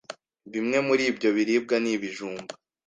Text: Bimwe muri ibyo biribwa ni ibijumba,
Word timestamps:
Bimwe 0.53 0.77
muri 0.87 1.03
ibyo 1.11 1.29
biribwa 1.35 1.75
ni 1.83 1.89
ibijumba, 1.95 2.51